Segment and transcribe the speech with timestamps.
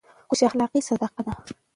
[0.29, 1.33] خوش اخلاقي صدقه ده.